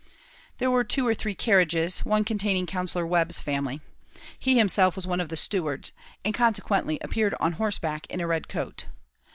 There 0.57 0.71
were 0.71 0.83
two 0.83 1.07
or 1.07 1.13
three 1.13 1.35
carriages; 1.35 2.03
one 2.03 2.25
containing 2.25 2.65
Counsellor 2.65 3.05
Webb's 3.05 3.39
family. 3.39 3.81
He 4.39 4.57
himself 4.57 4.95
was 4.95 5.05
one 5.05 5.21
of 5.21 5.29
the 5.29 5.37
stewards, 5.37 5.91
and, 6.25 6.33
consequently 6.33 6.97
appeared 7.01 7.35
on 7.39 7.51
horseback 7.51 8.07
in 8.09 8.19
a 8.19 8.25
red 8.25 8.47
coat. 8.47 8.85